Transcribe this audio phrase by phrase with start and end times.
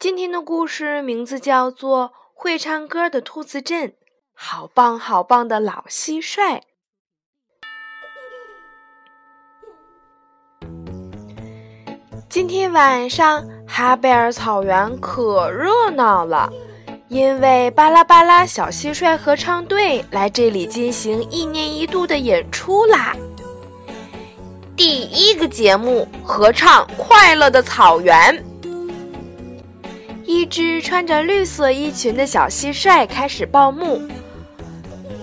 [0.00, 3.88] 今天的故事名字叫做《会唱歌的兔子镇》，
[4.32, 6.60] 好棒好棒的老蟋蟀。
[12.28, 16.48] 今天晚上，哈贝尔草原可热闹了，
[17.08, 23.16] 因为巴拉巴拉小蟋蟀合唱队来这里进行一年一度的演出啦。
[24.76, 28.32] 第一个节目，合唱《快乐的草原》。
[30.28, 34.02] 一只穿着绿色衣裙的小蟋蟀开始报幕。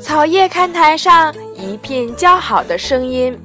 [0.00, 3.36] 草叶看台上一片叫好的声音。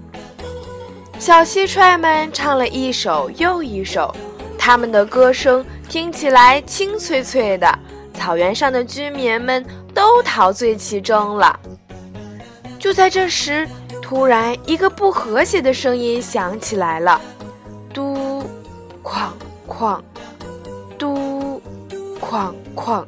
[1.18, 4.14] 小蟋蟀们唱了一首又一首，
[4.56, 7.68] 他们的歌声听起来清脆脆的，
[8.14, 11.60] 草原上的居民们都陶醉其中了。
[12.78, 13.68] 就在这时，
[14.00, 17.20] 突然一个不和谐的声音响起来了，
[17.92, 18.44] 嘟，
[19.04, 19.30] 哐
[19.68, 20.00] 哐，
[22.30, 23.06] 哐哐！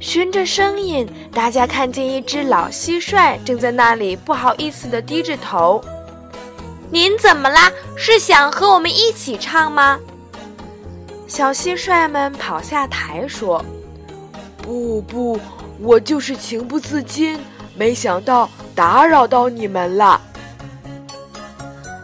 [0.00, 5.84] 循着声音，大家看见一只老蟋蟀正在那里不好意思地低着头。
[6.90, 7.70] 您怎么啦？
[7.96, 9.98] 是想和我们一起唱吗？
[11.26, 13.62] 小蟋蟀们跑下台说
[14.56, 15.38] ：“不不，
[15.80, 17.38] 我就是情不自禁，
[17.76, 20.18] 没想到打扰到你们了。”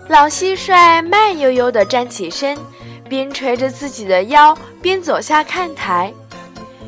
[0.09, 2.59] 老蟋蟀慢悠悠地站起身。
[3.11, 6.15] 边捶着自己的腰，边走下看台。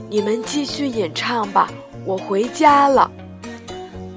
[0.09, 1.69] 你们继续演唱吧，
[2.07, 3.11] 我回家了。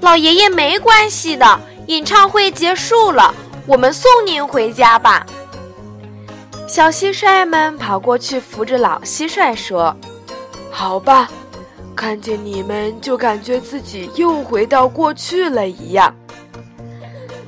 [0.02, 3.34] 老爷爷没关系的，演唱会结束了，
[3.66, 5.26] 我们送您回家吧。
[6.68, 9.94] 小蟋蟀们跑过去扶着老蟋蟀说
[10.70, 11.28] ：“好吧，
[11.96, 16.14] 看见你们就感觉自己又回到过去了一样。”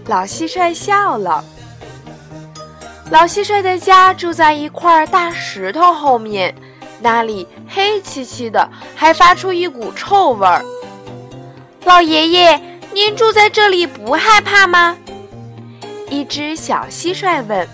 [0.07, 1.45] 老蟋蟀笑了。
[3.11, 6.55] 老蟋蟀的家住在一块大石头后面，
[7.01, 10.63] 那里黑漆漆的，还发出一股臭味儿。
[11.85, 12.61] 老爷爷，
[12.93, 14.95] 您住在这里不害怕吗？
[16.11, 17.67] 一只小蟋蟀问。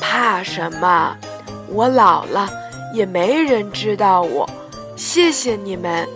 [0.00, 1.14] 怕什么？
[1.68, 2.48] 我老了，
[2.94, 4.48] 也没人知道我。
[4.96, 6.08] 谢谢你们。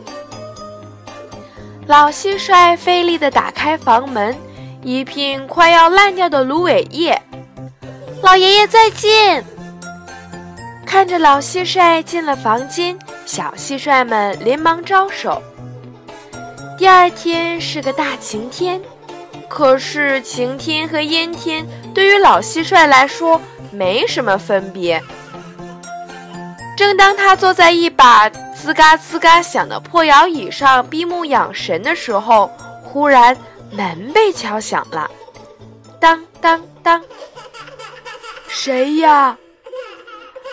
[1.87, 4.34] 老蟋蟀费力地打开房门，
[4.82, 7.20] 一片快要烂掉的芦苇叶。
[8.22, 9.44] 老爷爷再见。
[10.87, 12.97] 看着老蟋蟀进了房间，
[13.27, 15.43] 小蟋蟀们连忙招手。
[16.78, 18.81] 第二天是个大晴天，
[19.49, 23.41] 可是晴天和阴天对于老蟋蟀来说
[23.72, 25.03] 没什么分别。
[26.77, 32.50] 正当他坐在一把吱嘎吱嘎响的破摇椅上闭目养神的时候，
[32.84, 33.37] 忽然
[33.71, 35.11] 门被敲响了，
[35.99, 37.03] 当当当。
[38.54, 39.38] 谁呀？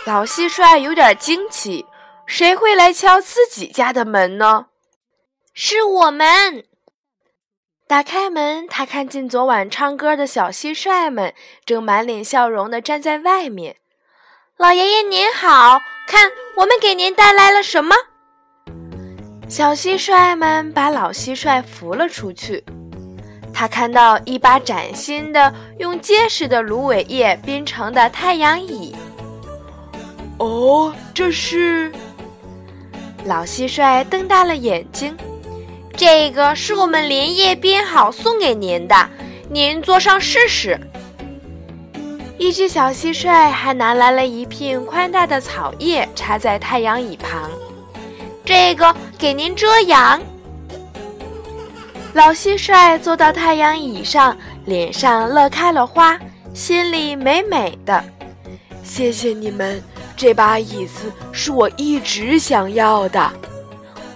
[0.05, 1.85] 老蟋蟀有点惊奇，
[2.25, 4.67] 谁会来敲自己家的门呢？
[5.53, 6.63] 是我们。
[7.85, 11.33] 打开门，他看见昨晚唱歌的小蟋蟀们
[11.65, 13.75] 正满脸笑容地站在外面。
[14.55, 17.93] 老爷爷您好，看我们给您带来了什么？
[19.49, 22.63] 小蟋蟀们把老蟋蟀扶了出去。
[23.59, 28.95] 他看到一把崭新的、用结实的芦苇叶编成的太阳椅。
[30.37, 31.91] 哦，这是……
[33.25, 35.13] 老蟋蟀瞪大了眼睛。
[35.91, 38.95] 这个是我们连夜编好送给您的，
[39.49, 40.79] 您坐上试试。
[42.37, 47.51] 一只小蟋蟀还拿来了一片宽大的草叶，插在太阳椅旁。
[48.45, 50.17] 这个给您遮阳。
[52.13, 54.35] 老蟋蟀坐到太阳椅上，
[54.65, 56.19] 脸上乐开了花，
[56.53, 58.03] 心里美美的。
[58.83, 59.81] 谢谢你们，
[60.17, 63.31] 这把椅子是我一直想要的。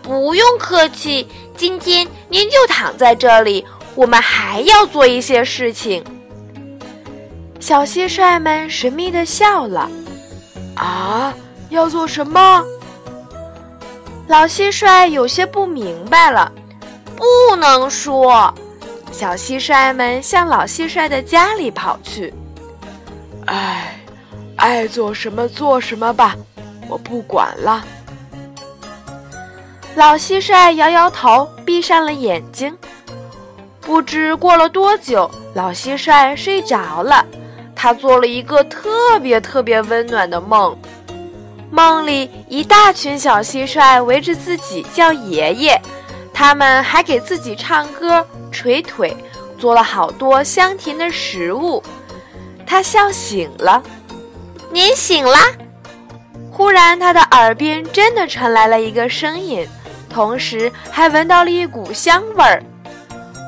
[0.01, 3.65] 不用客气，今天您就躺在这里，
[3.95, 6.03] 我们还要做一些事情。
[7.59, 9.89] 小蟋蟀们神秘的笑了。
[10.75, 11.33] 啊，
[11.69, 12.63] 要做什么？
[14.27, 16.51] 老蟋蟀有些不明白了。
[17.23, 18.53] 不能说，
[19.09, 22.33] 小蟋蟀们向老蟋蟀的家里跑去。
[23.45, 23.97] 哎，
[24.57, 26.35] 爱做什么做什么吧，
[26.89, 27.81] 我不管了。
[29.95, 32.77] 老蟋蟀摇摇头，闭上了眼睛。
[33.79, 37.25] 不知过了多久，老蟋蟀睡着了。
[37.73, 40.77] 他做了一个特别特别温暖的梦，
[41.71, 45.81] 梦里一大群小蟋蟀围着自己叫爷爷，
[46.33, 49.15] 他们还给自己唱歌、捶腿，
[49.57, 51.81] 做了好多香甜的食物。
[52.65, 53.81] 他笑醒了，
[54.71, 55.37] 您醒了。
[56.51, 59.67] 忽然，他的耳边真的传来了一个声音，
[60.09, 62.63] 同时还闻到了一股香味儿。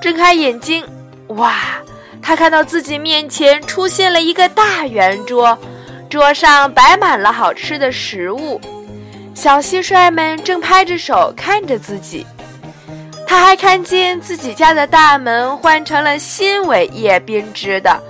[0.01, 0.85] 睁开眼睛，
[1.29, 1.53] 哇！
[2.21, 5.55] 他看到自己面前出现了一个大圆桌，
[6.09, 8.59] 桌上摆满了好吃的食物，
[9.35, 12.25] 小蟋蟀们正拍着手看着自己。
[13.27, 18.01] 他还看见自己家的大门换成了新尾叶编织的，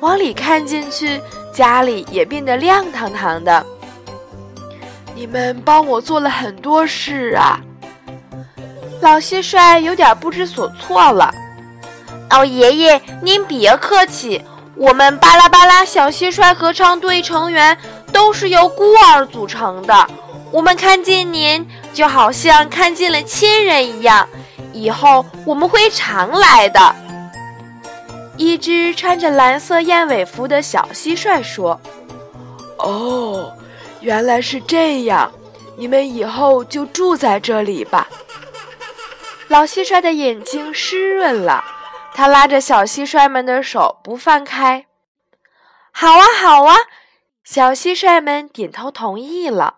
[0.00, 1.20] 往里看进去，
[1.52, 3.64] 家里也变得亮堂堂的。
[5.14, 7.60] 你们帮我做了很多事啊！
[9.00, 11.32] 老蟋蟀有点不知所措了。
[12.30, 14.42] 哦，爷爷，您别客气。
[14.76, 17.76] 我们巴拉巴拉小蟋蟀合唱队成员
[18.12, 20.06] 都是由孤儿组成的。
[20.52, 24.28] 我们看见您，就好像看见了亲人一样。
[24.78, 26.94] 以后我们会常来的。
[28.36, 31.80] 一只穿着蓝色燕尾服的小蟋蟀说
[32.78, 33.52] ：“哦，
[34.00, 35.32] 原来是这样。
[35.76, 38.08] 你们以后就住在这里吧。”
[39.48, 41.64] 老蟋蟀的眼睛湿润了。
[42.14, 44.86] 他拉着小蟋蟀们的手不放开。
[45.92, 46.76] 好啊，好啊！
[47.44, 49.77] 小蟋蟀们点头同意了。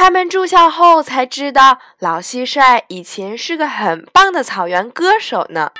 [0.00, 5.72] 他们住校后才知道，老蟋蟀以前是个很棒的草原歌手呢。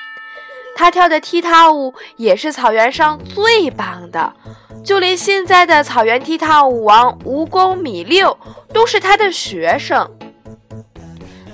[0.75, 4.33] 他跳的踢踏舞也是草原上最棒的，
[4.83, 8.37] 就连现在的草原踢踏舞王蜈蚣米六
[8.73, 10.11] 都是他的学生。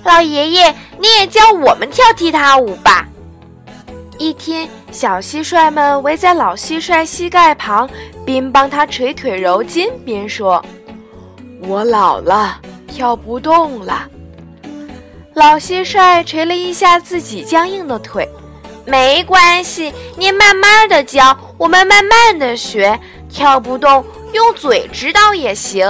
[0.02, 3.06] 老爷爷，你也教我们跳踢踏舞吧。
[4.16, 7.86] 一天，小蟋蟀们围在老蟋蟀膝盖旁，
[8.24, 10.64] 边帮他捶腿揉肩，边说
[11.62, 14.08] ：“我老了，跳不动了。”
[15.34, 18.28] 老蟋蟀捶了一下自己僵硬的腿
[18.86, 22.98] ，“没关系，您慢慢的教，我们慢慢的学。
[23.28, 25.84] 跳不动，用嘴指导也行。”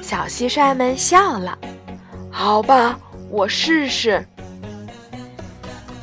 [0.00, 1.58] 小蟋蟀们笑了
[2.32, 4.26] ，“好吧，我试试。”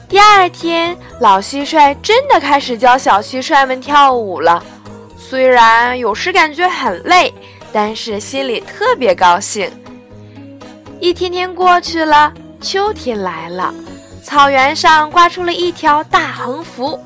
[0.08, 4.64] 第二天，老蟋蟀真的开始教小蟋蟀们跳舞了。
[5.18, 7.34] 虽然有时感觉很累，
[7.72, 9.70] 但是心里特别高兴。
[11.00, 13.74] 一天天过去了，秋天来了，
[14.24, 17.00] 草原上挂出了一条大横幅：“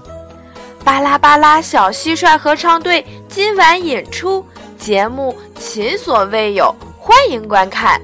[0.84, 4.46] 巴拉巴拉小蟋蟀合唱队今晚演出，
[4.78, 8.02] 节目前所未有，欢迎观看。”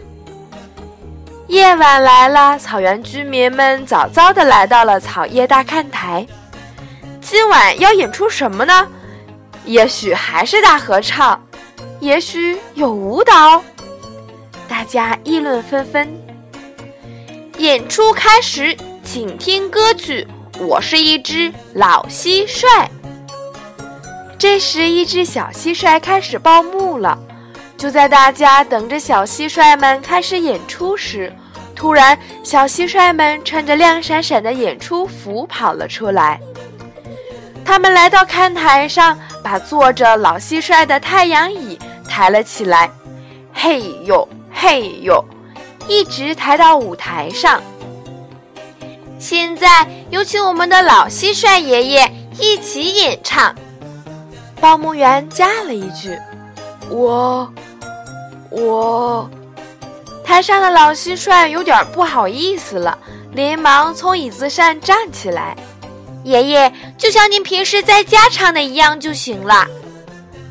[1.47, 6.25] 夜晚来了，草原居民们早早地来到了草叶大看台。
[7.19, 8.87] 今晚要演出什么呢？
[9.65, 11.43] 也许还是大合唱，
[11.99, 13.61] 也许有舞蹈。
[14.67, 16.09] 大家议论纷纷。
[17.57, 20.25] 演出开始，请听歌曲。
[20.59, 22.87] 我是一只老蟋蟀。
[24.37, 27.17] 这时，一只小蟋蟀开始报幕了。
[27.77, 31.33] 就在大家等着小蟋蟀们开始演出时，
[31.75, 36.39] 突然，小蟋蟀们穿着亮闪闪的演出服跑了出来。
[37.65, 41.77] 他们来到看台上，把坐着老蟋蟀的太阳椅
[42.09, 42.89] 抬了起来，
[43.53, 45.23] 嘿呦嘿呦，
[45.87, 47.61] 一直抬到舞台上。
[49.19, 53.53] 现在有请我们的老蟋蟀爷爷一起演唱。
[54.59, 56.17] 报幕员加了一句
[56.89, 57.49] ：“我，
[58.49, 59.29] 我。”
[60.25, 62.97] 台上的老蟋蟀有点不好意思了，
[63.33, 65.55] 连忙从椅子上站起来。
[66.23, 69.65] 爷爷，就像您平时在家唱的一样就行了。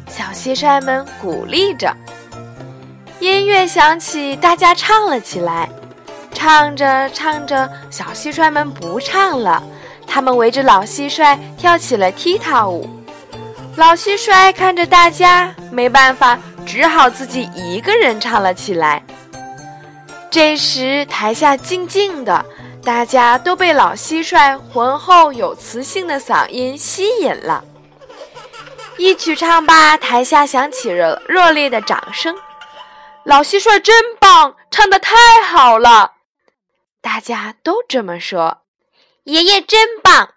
[0.09, 1.95] 小蟋蟀们鼓励着。
[3.21, 5.69] 音乐响起，大家唱了起来。
[6.33, 9.62] 唱着唱着，小蟋蟀们不唱了，
[10.07, 12.88] 他们围着老蟋蟀跳起了踢踏舞。
[13.77, 19.03] 老蟋蟀看着大家，没办法，只好自己一个人唱了起来。
[20.31, 22.45] 这时，台下静静的，
[22.85, 27.65] 大家都被老蟋蟀浑厚有磁性的嗓音吸引了。
[28.99, 32.37] 一曲唱罢，台下响起了热烈的掌声。
[33.25, 36.14] 老蟋蟀真棒，唱得太好了！
[37.00, 38.62] 大家都这么说。
[39.25, 40.35] 爷爷真棒！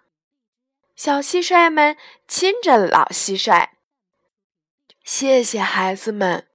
[0.94, 1.96] 小蟋蟀们
[2.28, 3.66] 亲着老蟋蟀。
[5.02, 6.46] 谢谢孩子们。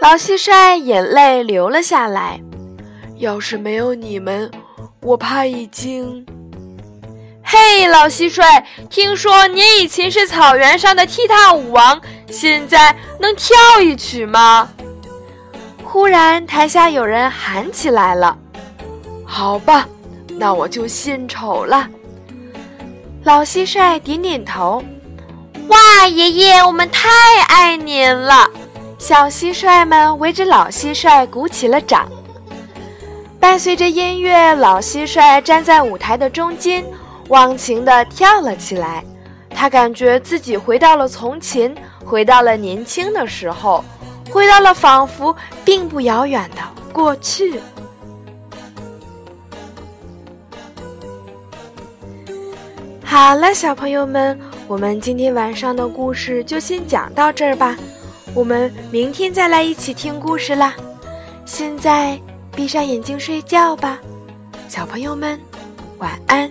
[0.00, 2.40] 老蟋蟀眼泪流了下来。
[3.18, 4.50] 要是没有你们，
[5.02, 6.26] 我怕已经……
[7.48, 8.60] 嘿，老蟋蟀，
[8.90, 14.68] 听说你以前是草原上的踢踏舞王，现在能跳一曲吗？
[15.84, 18.36] 忽然，台下有人喊起来了
[19.24, 19.86] ：“好吧，
[20.28, 21.88] 那我就献丑了。”
[23.22, 24.82] 老蟋蟀点点头。
[25.68, 27.08] 哇，爷爷，我们太
[27.48, 28.44] 爱您了！
[28.98, 32.08] 小蟋蟀们围着老蟋蟀鼓起了掌。
[33.38, 36.84] 伴随着音乐，老蟋蟀站在舞台的中间，
[37.28, 39.04] 忘情地跳了起来。
[39.50, 43.82] 他感觉自己回到了从前，回到了年轻的时候，
[44.30, 46.60] 回到了仿佛并不遥远的
[46.92, 47.58] 过去。
[53.02, 57.74] 好了，小朋友们，我们今天晚上的故事就先讲到这儿吧。
[58.34, 60.74] 我们明天再来一起听故事啦。
[61.46, 62.20] 现在
[62.54, 63.98] 闭上眼睛睡觉吧，
[64.68, 65.40] 小朋友们，
[65.96, 66.50] 晚安。